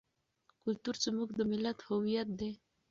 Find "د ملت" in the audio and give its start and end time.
1.35-1.77